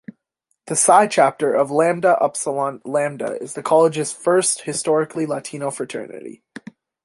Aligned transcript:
The 0.65 0.75
Psi 0.75 1.05
Chapter 1.05 1.53
of 1.53 1.69
Lambda 1.69 2.17
Upsilon 2.17 2.81
Lambda 2.83 3.37
is 3.39 3.53
the 3.53 3.61
college's 3.61 4.11
first 4.11 4.61
historically 4.61 5.27
Latino 5.27 5.69
fraternity. 5.69 6.41